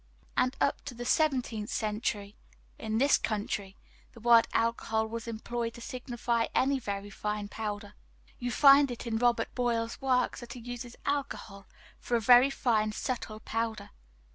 [0.35, 2.35] And up to the 17th century
[2.79, 3.77] in this country
[4.13, 7.93] the word alcohol was employed to signify any very fine powder;
[8.39, 11.67] you find it in Robert Boyle's works that he uses "alcohol"
[11.99, 13.91] for a very fine subtle powder.